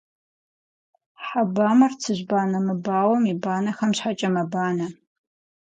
Хьэ 1.25 1.41
бамэр 1.55 1.93
цыжьбанэ 2.01 2.59
мыбауэм 2.67 3.23
и 3.33 3.35
банэхэм 3.43 3.91
щхьэкӏэ 3.97 4.29
мэбанэ. 4.35 4.87